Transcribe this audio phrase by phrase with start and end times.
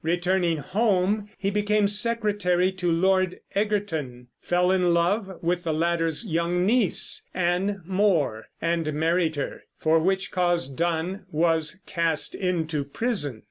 [0.03, 6.65] Returning home, he became secretary to Lord Egerton, fell in love with the latter's young
[6.65, 13.39] niece, Anne More, and married her; for which cause Donne was cast into prison.